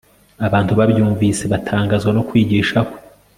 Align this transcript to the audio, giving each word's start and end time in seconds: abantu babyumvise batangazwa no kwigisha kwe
abantu 0.47 0.71
babyumvise 0.79 1.43
batangazwa 1.53 2.09
no 2.13 2.21
kwigisha 2.27 2.77
kwe 2.87 2.97